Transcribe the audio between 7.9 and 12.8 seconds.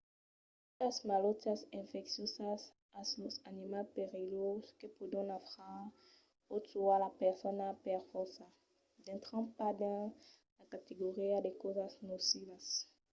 fòrça dintran pas dins la categoria de causas nocivas